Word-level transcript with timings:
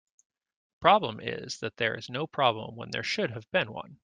The 0.17 0.79
problem 0.81 1.19
is 1.19 1.59
that 1.59 1.77
there 1.77 1.95
is 1.95 2.09
no 2.09 2.25
problem 2.25 2.75
when 2.75 2.89
there 2.89 3.03
should 3.03 3.29
have 3.29 3.45
been 3.51 3.71
one. 3.71 3.99